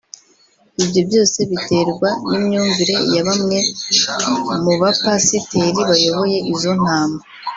[0.83, 3.59] Ibyo byose biterwa n’imyumvire ya bamwe
[4.63, 7.19] mu bapasiteri bayoboye izo ntama